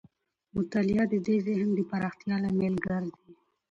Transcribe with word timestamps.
مطالعه 0.55 1.03
د 1.09 1.13
ذهن 1.47 1.69
د 1.75 1.79
پراختیا 1.89 2.35
لامل 2.43 2.75
ګرځي. 2.87 3.21